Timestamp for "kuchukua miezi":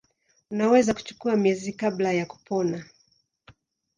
0.93-1.73